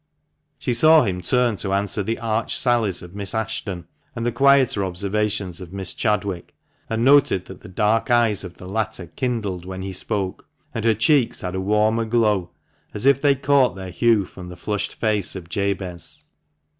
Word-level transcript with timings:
She 0.57 0.73
saw 0.73 1.03
him 1.03 1.21
turn 1.21 1.57
to 1.57 1.73
answer 1.73 2.01
the 2.01 2.17
arch 2.17 2.57
sallies 2.57 3.03
of 3.03 3.13
Miss 3.13 3.35
Ashton, 3.35 3.85
and 4.15 4.25
the 4.25 4.31
quieter 4.31 4.83
observations 4.83 5.61
of 5.61 5.71
Miss 5.73 5.93
Chadwick, 5.93 6.55
and 6.89 7.05
noted 7.05 7.45
that 7.45 7.61
the 7.61 7.69
dark 7.69 8.09
eyes 8.09 8.43
of 8.43 8.55
the 8.57 8.67
latter 8.67 9.05
kindled 9.05 9.63
when 9.63 9.83
he 9.83 9.93
spoke, 9.93 10.47
and 10.73 10.85
her 10.85 10.95
cheeks 10.95 11.41
had 11.41 11.53
a 11.53 11.61
warmer 11.61 12.05
glow, 12.05 12.49
as 12.95 13.05
if 13.05 13.21
they 13.21 13.35
caught 13.35 13.75
their 13.75 13.91
hue 13.91 14.25
from 14.25 14.49
the 14.49 14.57
flushed 14.57 14.95
face 14.95 15.35
of 15.35 15.49
Jabez. 15.49 16.25